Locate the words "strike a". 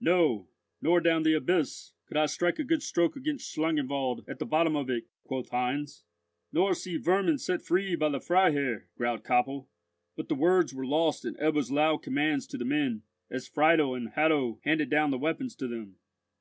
2.26-2.64